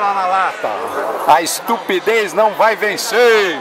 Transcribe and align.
bala 0.00 0.14
na 0.14 0.26
lata. 0.26 0.68
A 1.26 1.42
estupidez 1.42 2.32
não 2.32 2.54
vai 2.54 2.74
vencer. 2.74 3.58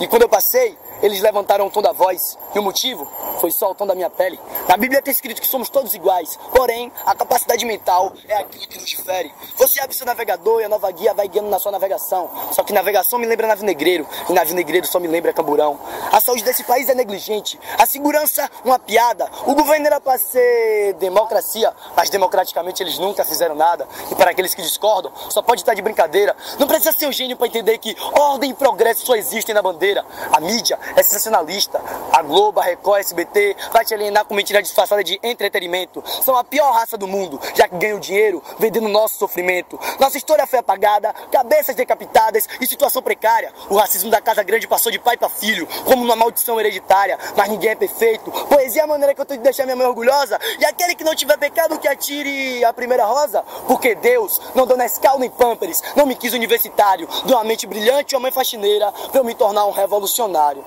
E 0.00 0.06
quando 0.06 0.22
eu 0.22 0.28
passei, 0.28 0.78
eles 1.02 1.20
levantaram 1.20 1.66
o 1.66 1.70
tom 1.70 1.82
da 1.82 1.92
voz. 1.92 2.38
E 2.54 2.58
o 2.58 2.62
motivo 2.62 3.08
foi 3.40 3.50
só 3.50 3.70
o 3.70 3.74
tom 3.74 3.86
da 3.86 3.94
minha 3.94 4.10
pele. 4.10 4.38
Na 4.68 4.76
Bíblia 4.76 5.00
tem 5.00 5.12
escrito 5.12 5.40
que 5.40 5.46
somos 5.46 5.68
todos 5.68 5.94
iguais, 5.94 6.38
porém, 6.54 6.92
a 7.06 7.14
capacidade 7.14 7.64
mental 7.64 8.12
é 8.28 8.36
aquilo 8.36 8.66
que 8.66 8.78
nos 8.78 8.88
difere. 8.88 9.32
Você 9.56 9.80
abre 9.80 9.94
seu 9.94 10.06
navegador 10.06 10.60
e 10.60 10.64
a 10.64 10.68
nova 10.68 10.90
guia 10.90 11.14
vai 11.14 11.28
guiando 11.28 11.48
na 11.48 11.58
sua 11.58 11.72
navegação. 11.72 12.30
Só 12.52 12.62
que 12.62 12.72
navegação 12.72 13.18
me 13.18 13.26
lembra 13.26 13.46
navio 13.46 13.64
negreiro, 13.64 14.06
e 14.28 14.32
navio 14.32 14.54
negreiro 14.54 14.86
só 14.86 14.98
me 14.98 15.08
lembra 15.08 15.32
camburão. 15.32 15.78
A 16.12 16.20
saúde 16.20 16.42
desse 16.42 16.64
país 16.64 16.88
é 16.88 16.94
negligente, 16.94 17.58
a 17.78 17.86
segurança, 17.86 18.50
uma 18.64 18.78
piada. 18.78 19.30
O 19.46 19.54
governo 19.54 19.86
era 19.86 20.00
para 20.00 20.18
ser 20.18 20.94
democracia, 20.94 21.72
mas 21.96 22.10
democraticamente 22.10 22.82
eles 22.82 22.98
nunca 22.98 23.24
fizeram 23.24 23.54
nada. 23.54 23.86
E 24.10 24.14
para 24.14 24.30
aqueles 24.30 24.54
que 24.54 24.62
discordam, 24.62 25.12
só 25.30 25.42
pode 25.42 25.60
estar 25.60 25.74
de 25.74 25.82
brincadeira. 25.82 26.36
Não 26.58 26.66
precisa 26.66 26.92
ser 26.92 27.06
um 27.06 27.12
gênio 27.12 27.36
para 27.36 27.46
entender 27.46 27.78
que 27.78 27.96
ordem 28.12 28.50
e 28.50 28.54
progresso 28.54 29.06
só 29.06 29.14
existem 29.14 29.54
na 29.54 29.62
bandeira. 29.62 30.04
A 30.32 30.40
mídia 30.40 30.78
é 30.96 31.02
sensacionalista. 31.02 31.80
A 32.18 32.22
Globo, 32.22 32.58
a 32.58 32.64
Record, 32.64 32.98
SBT 32.98 33.54
vai 33.72 33.84
te 33.84 33.94
alienar 33.94 34.24
com 34.24 34.34
mentira 34.34 34.60
disfarçada 34.60 35.04
de 35.04 35.20
entretenimento. 35.22 36.02
São 36.20 36.36
a 36.36 36.42
pior 36.42 36.72
raça 36.72 36.98
do 36.98 37.06
mundo, 37.06 37.40
já 37.54 37.68
que 37.68 37.76
ganham 37.76 38.00
dinheiro 38.00 38.42
vendendo 38.58 38.88
nosso 38.88 39.14
sofrimento. 39.14 39.78
Nossa 40.00 40.18
história 40.18 40.44
foi 40.44 40.58
apagada, 40.58 41.14
cabeças 41.30 41.76
decapitadas 41.76 42.48
e 42.60 42.66
situação 42.66 43.00
precária. 43.00 43.52
O 43.70 43.76
racismo 43.76 44.10
da 44.10 44.20
Casa 44.20 44.42
Grande 44.42 44.66
passou 44.66 44.90
de 44.90 44.98
pai 44.98 45.16
para 45.16 45.28
filho, 45.28 45.68
como 45.84 46.02
uma 46.02 46.16
maldição 46.16 46.58
hereditária. 46.58 47.16
Mas 47.36 47.50
ninguém 47.50 47.70
é 47.70 47.76
perfeito. 47.76 48.32
Poesia 48.32 48.82
é 48.82 48.84
a 48.84 48.88
maneira 48.88 49.14
que 49.14 49.20
eu 49.20 49.24
tenho 49.24 49.38
de 49.38 49.44
deixar 49.44 49.62
minha 49.62 49.76
mãe 49.76 49.86
orgulhosa. 49.86 50.40
E 50.58 50.64
aquele 50.64 50.96
que 50.96 51.04
não 51.04 51.14
tiver 51.14 51.38
pecado 51.38 51.78
que 51.78 51.86
atire 51.86 52.64
a 52.64 52.72
primeira 52.72 53.04
rosa. 53.04 53.44
Porque 53.68 53.94
Deus 53.94 54.40
não 54.56 54.66
deu 54.66 54.76
Nescau 54.76 55.20
nem 55.20 55.30
Pampers, 55.30 55.84
não 55.94 56.04
me 56.04 56.16
quis 56.16 56.32
universitário. 56.32 57.08
De 57.24 57.32
uma 57.32 57.44
mente 57.44 57.64
brilhante, 57.64 58.16
uma 58.16 58.22
mãe 58.22 58.32
faxineira, 58.32 58.90
pra 58.90 59.20
eu 59.20 59.24
me 59.24 59.36
tornar 59.36 59.66
um 59.66 59.70
revolucionário. 59.70 60.64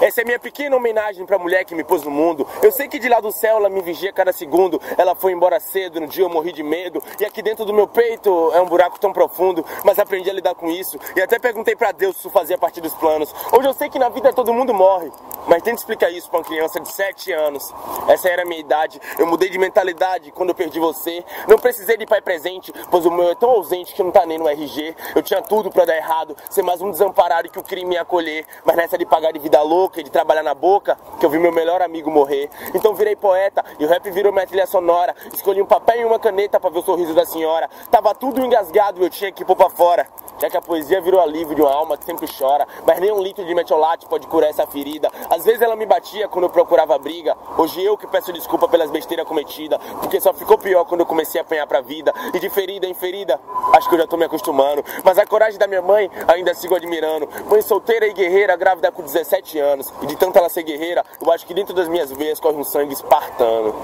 Essa 0.00 0.20
é 0.20 0.24
minha 0.24 0.38
pequena 0.38 0.76
homenagem 0.76 1.24
pra 1.24 1.38
mulher 1.38 1.64
que 1.64 1.74
me 1.74 1.82
pôs 1.82 2.02
no 2.02 2.10
mundo. 2.10 2.46
Eu 2.62 2.70
sei 2.70 2.86
que 2.86 2.98
de 2.98 3.08
lá 3.08 3.18
do 3.18 3.32
céu 3.32 3.56
ela 3.56 3.70
me 3.70 3.80
vigia 3.80 4.12
cada 4.12 4.32
segundo. 4.32 4.80
Ela 4.98 5.14
foi 5.14 5.32
embora 5.32 5.58
cedo, 5.58 6.00
no 6.00 6.06
dia 6.06 6.24
eu 6.24 6.28
morri 6.28 6.52
de 6.52 6.62
medo. 6.62 7.02
E 7.18 7.24
aqui 7.24 7.40
dentro 7.40 7.64
do 7.64 7.72
meu 7.72 7.88
peito 7.88 8.52
é 8.52 8.60
um 8.60 8.66
buraco 8.66 9.00
tão 9.00 9.12
profundo. 9.12 9.64
Mas 9.84 9.98
aprendi 9.98 10.28
a 10.28 10.34
lidar 10.34 10.54
com 10.54 10.70
isso. 10.70 10.98
E 11.16 11.22
até 11.22 11.38
perguntei 11.38 11.74
pra 11.74 11.92
Deus 11.92 12.16
se 12.16 12.20
isso 12.20 12.30
fazia 12.30 12.58
parte 12.58 12.80
dos 12.80 12.92
planos. 12.94 13.34
Hoje 13.52 13.68
eu 13.68 13.72
sei 13.72 13.88
que 13.88 13.98
na 13.98 14.08
vida 14.08 14.32
todo 14.32 14.52
mundo 14.52 14.74
morre. 14.74 15.10
Mas 15.46 15.62
tenta 15.62 15.76
explicar 15.76 16.10
isso 16.10 16.28
pra 16.28 16.40
uma 16.40 16.44
criança 16.44 16.80
de 16.80 16.92
7 16.92 17.32
anos. 17.32 17.72
Essa 18.08 18.28
era 18.28 18.42
a 18.42 18.44
minha 18.44 18.60
idade. 18.60 19.00
Eu 19.18 19.26
mudei 19.26 19.48
de 19.48 19.58
mentalidade 19.58 20.32
quando 20.32 20.50
eu 20.50 20.54
perdi 20.54 20.80
você. 20.80 21.24
Não 21.48 21.58
precisei 21.58 21.96
de 21.96 22.04
pai 22.04 22.20
presente, 22.20 22.72
pois 22.90 23.06
o 23.06 23.10
meu 23.10 23.30
é 23.30 23.34
tão 23.34 23.50
ausente 23.50 23.94
que 23.94 24.02
não 24.02 24.10
tá 24.10 24.26
nem 24.26 24.38
no 24.38 24.48
RG. 24.48 24.94
Eu 25.14 25.22
tinha 25.22 25.40
tudo 25.40 25.70
pra 25.70 25.84
dar 25.84 25.96
errado, 25.96 26.36
ser 26.50 26.62
mais 26.62 26.82
um 26.82 26.90
desamparado 26.90 27.48
que 27.48 27.58
o 27.58 27.62
crime 27.62 27.94
ia 27.94 28.02
acolher. 28.02 28.44
Mas 28.64 28.76
nessa 28.76 28.98
de 28.98 29.06
pagar 29.06 29.32
de 29.32 29.38
vida 29.38 29.62
louca 29.62 29.85
e 29.96 30.02
de 30.02 30.10
trabalhar 30.10 30.42
na 30.42 30.54
boca, 30.54 30.98
que 31.18 31.26
eu 31.26 31.30
vi 31.30 31.38
meu 31.38 31.52
melhor 31.52 31.80
amigo 31.82 32.10
morrer. 32.10 32.50
Então 32.74 32.94
virei 32.94 33.16
poeta 33.16 33.64
e 33.78 33.84
o 33.84 33.88
rap 33.88 34.10
virou 34.10 34.32
minha 34.32 34.46
trilha 34.46 34.66
sonora. 34.66 35.14
Escolhi 35.32 35.62
um 35.62 35.66
papel 35.66 36.00
e 36.00 36.04
uma 36.04 36.18
caneta 36.18 36.58
pra 36.58 36.70
ver 36.70 36.78
o 36.78 36.82
sorriso 36.82 37.14
da 37.14 37.24
senhora. 37.24 37.68
Tava 37.90 38.14
tudo 38.14 38.44
engasgado 38.44 39.00
e 39.00 39.04
eu 39.04 39.10
tinha 39.10 39.32
que 39.32 39.44
pôr 39.44 39.56
pra 39.56 39.70
fora. 39.70 40.06
Já 40.38 40.50
que 40.50 40.56
a 40.56 40.60
poesia 40.60 41.00
virou 41.00 41.20
alívio 41.20 41.54
de 41.54 41.62
uma 41.62 41.72
alma 41.72 41.96
que 41.96 42.04
sempre 42.04 42.26
chora. 42.26 42.66
Mas 42.86 43.00
nem 43.00 43.12
um 43.12 43.22
litro 43.22 43.44
de 43.44 43.54
metiolate 43.54 44.06
pode 44.06 44.26
curar 44.26 44.48
essa 44.48 44.66
ferida. 44.66 45.10
Às 45.30 45.44
vezes 45.44 45.62
ela 45.62 45.76
me 45.76 45.86
batia 45.86 46.28
quando 46.28 46.44
eu 46.44 46.50
procurava 46.50 46.96
briga. 46.98 47.36
Hoje 47.56 47.82
eu 47.82 47.96
que 47.96 48.06
peço 48.06 48.32
desculpa 48.32 48.68
pelas 48.68 48.90
besteiras 48.90 49.26
cometidas. 49.26 49.78
Porque 50.00 50.20
só 50.20 50.32
ficou 50.32 50.58
pior 50.58 50.84
quando 50.84 51.00
eu 51.00 51.06
comecei 51.06 51.40
a 51.40 51.42
apanhar 51.42 51.66
pra 51.66 51.80
vida. 51.80 52.12
E 52.34 52.38
de 52.38 52.50
ferida 52.50 52.86
em 52.86 52.94
ferida, 52.94 53.40
acho 53.72 53.88
que 53.88 53.94
eu 53.94 53.98
já 54.00 54.06
tô 54.06 54.16
me 54.16 54.24
acostumando. 54.24 54.84
Mas 55.04 55.18
a 55.18 55.26
coragem 55.26 55.58
da 55.58 55.66
minha 55.66 55.82
mãe 55.82 56.10
ainda 56.28 56.54
sigo 56.54 56.74
admirando. 56.74 57.28
Mãe 57.48 57.62
solteira 57.62 58.06
e 58.06 58.12
guerreira, 58.12 58.56
grávida 58.56 58.92
com 58.92 59.02
17 59.02 59.58
anos. 59.58 59.92
E 60.02 60.06
de 60.06 60.16
tanto 60.16 60.38
ela 60.38 60.48
ser 60.48 60.62
guerreira, 60.62 61.04
eu 61.20 61.30
acho 61.32 61.46
que 61.46 61.54
dentro 61.54 61.74
das 61.74 61.88
minhas 61.88 62.10
veias 62.12 62.40
corre 62.40 62.56
um 62.56 62.64
sangue 62.64 62.92
espartano. 62.92 63.74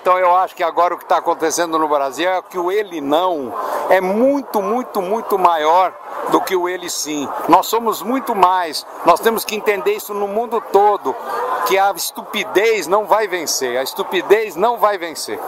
Então 0.00 0.18
eu 0.18 0.34
acho 0.34 0.54
que 0.54 0.62
agora 0.62 0.94
o 0.94 0.98
que 0.98 1.04
está 1.04 1.18
acontecendo 1.18 1.78
no 1.78 1.88
Brasil 1.88 2.28
é 2.28 2.40
que 2.42 2.58
o 2.58 2.72
ele 2.72 3.00
não 3.00 3.52
é 3.90 4.00
muito, 4.00 4.62
muito, 4.62 5.02
muito 5.02 5.38
maior 5.38 5.92
do 6.30 6.40
que 6.40 6.56
o 6.56 6.68
ele 6.68 6.88
sim. 6.88 7.28
Nós 7.48 7.66
somos 7.66 8.00
muito 8.00 8.34
mais. 8.34 8.86
Nós 9.04 9.20
temos 9.20 9.44
que 9.44 9.54
entender 9.54 9.92
isso 9.92 10.14
no 10.14 10.26
mundo 10.26 10.62
todo, 10.72 11.14
que 11.66 11.76
a 11.76 11.90
estupidez 11.92 12.86
não 12.86 13.04
vai 13.04 13.28
vencer. 13.28 13.76
A 13.76 13.82
estupidez 13.82 14.56
não 14.56 14.78
vai 14.78 14.96
vencer. 14.96 15.38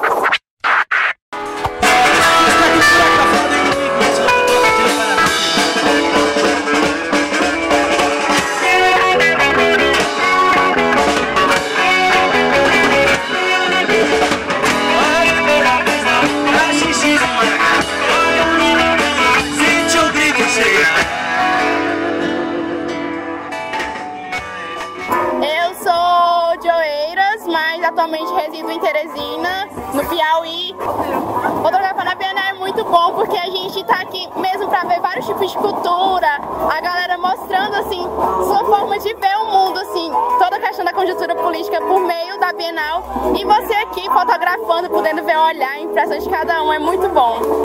No 29.94 30.04
Piauí. 30.06 30.75
Fotografar 31.62 32.04
na 32.04 32.14
Bienal 32.14 32.44
é 32.50 32.53
muito 32.54 32.84
bom 32.84 33.12
porque 33.12 33.36
a 33.36 33.47
gente 33.47 33.84
tá 33.84 34.00
aqui 34.00 34.28
mesmo 34.36 34.69
para 34.69 34.84
ver 34.84 35.00
vários 35.00 35.26
tipos 35.26 35.50
de 35.50 35.56
cultura, 35.56 36.28
a 36.70 36.80
galera 36.80 37.19
mostrando 37.19 37.76
assim 37.76 38.03
sua 38.03 38.64
forma 38.64 38.98
de 38.98 39.14
ver 39.14 39.36
o 39.36 39.47
mundo, 39.47 39.78
assim, 39.80 40.10
toda 40.38 40.56
a 40.56 40.60
questão 40.60 40.84
da 40.84 40.92
conjuntura 40.92 41.34
política 41.34 41.80
por 41.80 42.00
meio 42.00 42.38
da 42.41 42.53
Bienal 42.53 43.04
e 43.36 43.44
você 43.44 43.75
aqui 43.75 44.08
fotografando, 44.10 44.88
podendo 44.88 45.22
ver 45.22 45.36
o 45.36 45.44
olhar, 45.44 45.72
a 45.72 45.80
impressão 45.80 46.19
de 46.19 46.28
cada 46.28 46.62
um 46.62 46.72
é 46.72 46.78
muito 46.78 47.09
bom. 47.09 47.62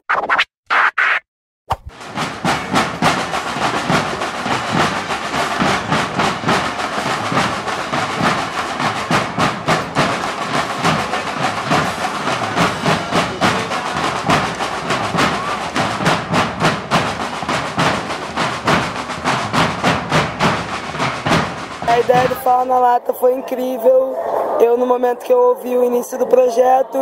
A 21.97 21.99
ideia 21.99 22.27
do 22.27 22.35
Fala 22.35 22.63
na 22.63 22.77
Lata 22.77 23.11
foi 23.11 23.33
incrível. 23.33 24.15
Eu, 24.59 24.77
no 24.77 24.85
momento 24.85 25.25
que 25.25 25.33
eu 25.33 25.39
ouvi 25.39 25.75
o 25.75 25.83
início 25.83 26.15
do 26.15 26.27
projeto, 26.27 26.95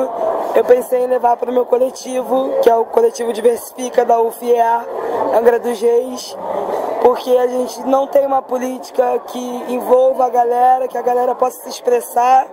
eu 0.55 0.63
pensei 0.63 1.03
em 1.03 1.07
levar 1.07 1.35
para 1.35 1.51
o 1.51 1.53
meu 1.53 1.65
coletivo, 1.65 2.61
que 2.63 2.69
é 2.69 2.75
o 2.77 2.85
coletivo 2.85 3.33
Diversifica 3.33 4.05
da 4.05 4.21
UFIA, 4.21 4.87
Angra 5.37 5.59
dos 5.59 5.81
Reis, 5.81 6.37
porque 7.01 7.29
a 7.29 7.45
gente 7.45 7.81
não 7.81 8.07
tem 8.07 8.25
uma 8.25 8.41
política 8.41 9.19
que 9.27 9.65
envolva 9.67 10.27
a 10.27 10.29
galera, 10.29 10.87
que 10.87 10.97
a 10.97 11.01
galera 11.01 11.35
possa 11.35 11.63
se 11.63 11.69
expressar. 11.71 12.47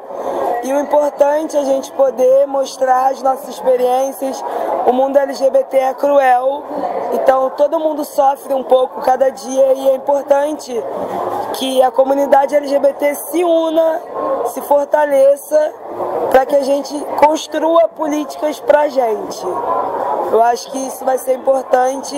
E 0.63 0.73
o 0.73 0.79
importante 0.79 1.57
é 1.57 1.61
a 1.61 1.65
gente 1.65 1.91
poder 1.93 2.47
mostrar 2.47 3.11
as 3.11 3.21
nossas 3.21 3.49
experiências. 3.49 4.43
O 4.87 4.93
mundo 4.93 5.17
LGBT 5.17 5.77
é 5.77 5.95
cruel, 5.95 6.63
então 7.15 7.51
todo 7.51 7.81
mundo 7.81 8.05
sofre 8.05 8.55
um 8.55 8.63
pouco 8.63 9.01
cada 9.01 9.29
dia 9.29 9.73
e 9.73 9.89
é 9.89 9.97
importante 9.97 10.73
que 11.55 11.83
a 11.83 11.91
comunidade 11.91 12.55
LGBT 12.55 13.15
se 13.15 13.45
una, 13.45 14.01
se 14.47 14.61
fortaleça 14.63 15.75
para 16.31 16.47
que 16.47 16.55
a 16.55 16.63
gente 16.63 16.97
construa 17.19 17.89
políticas 17.89 18.61
para 18.61 18.83
a 18.83 18.89
gente. 18.89 19.45
Eu 20.31 20.43
acho 20.43 20.71
que 20.71 20.79
isso 20.79 21.05
vai 21.05 21.19
ser 21.19 21.35
importante. 21.35 22.17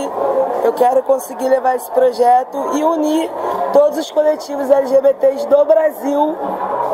Eu 0.62 0.72
quero 0.74 1.02
conseguir 1.02 1.48
levar 1.48 1.76
esse 1.76 1.90
projeto 1.90 2.56
e 2.74 2.84
unir 2.84 3.30
todos 3.72 3.98
os 3.98 4.10
coletivos 4.10 4.70
LGBTs 4.70 5.46
do 5.48 5.64
Brasil 5.64 6.36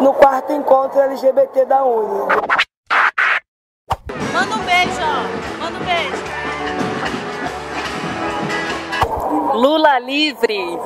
no 0.00 0.14
quarto 0.14 0.52
encontro 0.52 1.00
LGBT 1.00 1.64
da 1.66 1.84
Uni. 1.84 2.26
Manda 4.32 4.54
um 4.54 4.64
beijo, 4.64 5.00
ó. 5.00 5.60
Manda 5.62 5.78
um 5.78 5.84
beijo. 5.84 6.24
Lula 9.54 9.98
livre. 9.98 10.78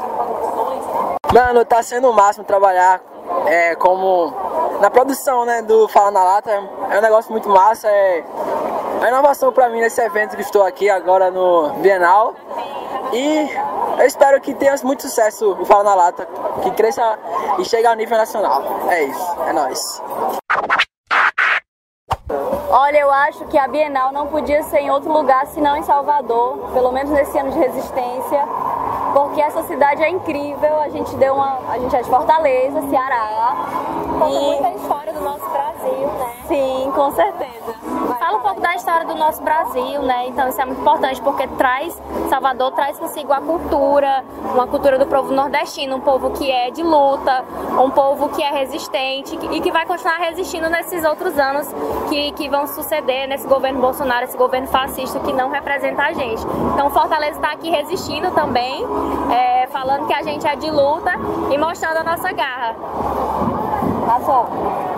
Mano, 1.32 1.64
tá 1.64 1.82
sendo 1.82 2.10
o 2.10 2.12
máximo 2.12 2.44
trabalhar 2.44 3.00
é, 3.46 3.74
como 3.76 4.32
na 4.80 4.90
produção 4.90 5.44
né, 5.44 5.62
do 5.62 5.88
Fala 5.88 6.10
na 6.10 6.24
Lata. 6.24 6.50
É 6.90 6.98
um 6.98 7.02
negócio 7.02 7.30
muito 7.30 7.48
massa. 7.48 7.88
É 7.88 8.24
a 9.00 9.08
inovação 9.08 9.52
para 9.52 9.68
mim 9.68 9.80
nesse 9.80 10.00
evento 10.00 10.34
que 10.34 10.42
estou 10.42 10.64
aqui 10.64 10.90
agora 10.90 11.30
no 11.30 11.70
Bienal. 11.74 12.34
E 13.14 13.48
eu 14.00 14.06
espero 14.06 14.40
que 14.40 14.52
tenha 14.52 14.74
muito 14.82 15.02
sucesso 15.02 15.52
o 15.52 15.64
Fala 15.64 15.84
na 15.84 15.94
Lata, 15.94 16.28
que 16.64 16.70
cresça 16.72 17.16
e 17.60 17.64
chegue 17.64 17.86
ao 17.86 17.94
nível 17.94 18.18
nacional. 18.18 18.60
É 18.90 19.04
isso, 19.04 19.36
é 19.46 19.52
nóis. 19.52 20.02
Olha, 22.70 22.98
eu 22.98 23.10
acho 23.12 23.44
que 23.44 23.56
a 23.56 23.68
Bienal 23.68 24.10
não 24.10 24.26
podia 24.26 24.64
ser 24.64 24.80
em 24.80 24.90
outro 24.90 25.12
lugar 25.12 25.46
senão 25.46 25.76
em 25.76 25.84
Salvador, 25.84 26.72
pelo 26.72 26.90
menos 26.90 27.12
nesse 27.12 27.38
ano 27.38 27.52
de 27.52 27.58
resistência, 27.60 28.48
porque 29.12 29.40
essa 29.40 29.62
cidade 29.62 30.02
é 30.02 30.10
incrível. 30.10 30.80
A 30.80 30.88
gente 30.88 31.14
deu 31.14 31.34
uma, 31.34 31.60
a 31.70 31.78
gente 31.78 31.94
é 31.94 32.02
de 32.02 32.10
Fortaleza, 32.10 32.82
Ceará. 32.88 33.54
Conta 34.18 34.28
e... 34.28 34.60
muita 34.60 34.70
história 34.70 35.12
do 35.12 35.20
nosso 35.20 35.48
Brasil, 35.50 36.08
né? 36.18 36.34
Sim, 36.48 36.92
com 36.92 37.12
certeza. 37.12 37.93
Pouco 38.54 38.68
da 38.68 38.76
história 38.76 39.04
do 39.04 39.16
nosso 39.16 39.42
Brasil, 39.42 40.00
né? 40.02 40.28
Então 40.28 40.48
isso 40.48 40.60
é 40.60 40.64
muito 40.64 40.80
importante 40.80 41.20
porque 41.20 41.44
traz, 41.48 42.00
Salvador 42.30 42.70
traz 42.70 42.96
consigo 42.96 43.32
a 43.32 43.40
cultura, 43.40 44.24
uma 44.44 44.64
cultura 44.68 44.96
do 44.96 45.06
povo 45.06 45.32
nordestino, 45.32 45.96
um 45.96 46.00
povo 46.00 46.30
que 46.30 46.48
é 46.48 46.70
de 46.70 46.80
luta, 46.80 47.44
um 47.82 47.90
povo 47.90 48.28
que 48.28 48.40
é 48.40 48.50
resistente 48.52 49.36
e 49.50 49.60
que 49.60 49.72
vai 49.72 49.84
continuar 49.86 50.18
resistindo 50.18 50.70
nesses 50.70 51.04
outros 51.04 51.36
anos 51.36 51.66
que, 52.08 52.30
que 52.32 52.48
vão 52.48 52.64
suceder 52.68 53.26
nesse 53.26 53.48
governo 53.48 53.80
Bolsonaro, 53.80 54.24
esse 54.24 54.36
governo 54.36 54.68
fascista 54.68 55.18
que 55.18 55.32
não 55.32 55.50
representa 55.50 56.02
a 56.02 56.12
gente. 56.12 56.46
Então 56.74 56.90
Fortaleza 56.90 57.38
está 57.38 57.50
aqui 57.50 57.70
resistindo 57.70 58.30
também, 58.30 58.86
é, 59.32 59.66
falando 59.66 60.06
que 60.06 60.14
a 60.14 60.22
gente 60.22 60.46
é 60.46 60.54
de 60.54 60.70
luta 60.70 61.10
e 61.52 61.58
mostrando 61.58 61.96
a 61.96 62.04
nossa 62.04 62.30
garra. 62.30 62.76
Passou 64.06 64.93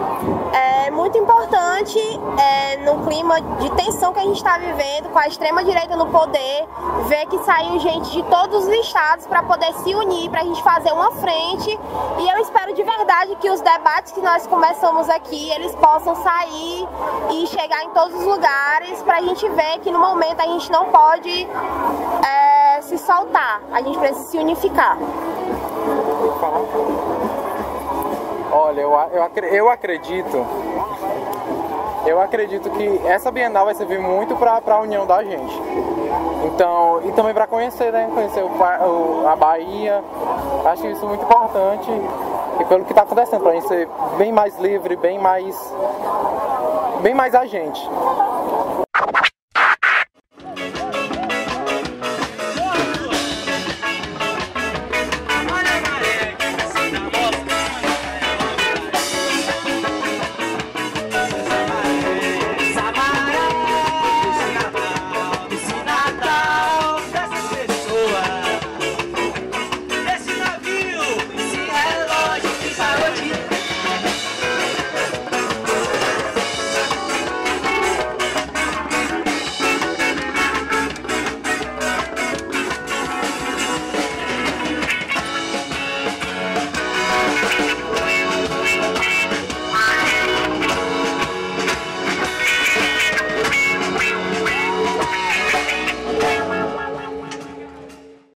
é 0.53 0.91
muito 0.91 1.19
importante 1.19 1.99
é, 2.39 2.77
no 2.79 3.05
clima 3.07 3.41
de 3.41 3.71
tensão 3.71 4.13
que 4.13 4.21
a 4.21 4.23
gente 4.23 4.37
está 4.37 4.59
vivendo, 4.59 5.09
com 5.11 5.19
a 5.19 5.27
extrema-direita 5.27 5.97
no 5.97 6.07
poder, 6.07 6.67
ver 7.07 7.27
que 7.27 7.39
saiu 7.45 7.79
gente 7.79 8.11
de 8.11 8.23
todos 8.25 8.67
os 8.67 8.73
estados 8.75 9.27
para 9.27 9.43
poder 9.43 9.73
se 9.75 9.95
unir, 9.95 10.31
para 10.31 10.41
a 10.41 10.45
gente 10.45 10.63
fazer 10.63 10.93
uma 10.93 11.13
frente. 11.13 11.79
E 12.19 12.29
eu 12.29 12.39
espero 12.39 12.75
de 12.75 12.83
verdade 12.83 13.37
que 13.37 13.51
os 13.51 13.61
debates 13.61 14.13
que 14.13 14.21
nós 14.21 14.47
começamos 14.47 15.09
aqui, 15.09 15.51
eles 15.51 15.75
possam 15.77 16.15
sair 16.17 16.87
e 17.31 17.47
chegar 17.47 17.85
em 17.85 17.91
todos 17.91 18.15
os 18.19 18.25
lugares, 18.27 19.03
para 19.03 19.19
a 19.19 19.23
gente 19.23 19.49
ver 19.51 19.79
que 19.81 19.91
no 19.91 19.99
momento 19.99 20.41
a 20.41 20.47
gente 20.47 20.71
não 20.71 20.87
pode 20.87 21.49
é, 22.25 22.81
se 22.83 22.99
soltar, 22.99 23.63
a 23.73 23.83
gente 23.83 23.99
precisa 23.99 24.27
se 24.27 24.39
unificar. 24.39 24.97
Olha, 28.51 28.81
eu, 28.81 28.93
eu, 29.13 29.45
eu 29.47 29.71
acredito. 29.71 30.47
Eu 32.07 32.21
acredito 32.21 32.71
que 32.71 33.01
essa 33.05 33.33
Bienal 33.33 33.65
vai 33.65 33.75
servir 33.75 33.99
muito 33.99 34.37
para 34.37 34.63
a 34.65 34.81
união 34.81 35.07
da 35.07 35.25
gente. 35.25 35.61
Então, 36.45 37.01
e 37.05 37.13
também 37.13 37.35
para 37.35 37.49
conhecer, 37.49 37.93
né? 37.93 38.09
Conhecer 38.15 38.45
o, 38.45 38.49
o, 38.49 39.29
a 39.29 39.35
Bahia. 39.35 40.03
Acho 40.65 40.87
isso 40.87 41.07
muito 41.07 41.25
importante. 41.25 41.91
E 42.61 42.65
pelo 42.65 42.85
que 42.85 42.93
está 42.93 43.03
acontecendo, 43.03 43.43
para 43.43 43.51
a 43.51 43.55
gente 43.55 43.69
ser 43.69 43.89
bem 44.17 44.33
mais 44.33 44.57
livre, 44.59 44.95
bem 44.97 45.19
mais. 45.19 45.75
bem 47.03 47.15
mais 47.15 47.35
a 47.35 47.45
gente. 47.45 47.89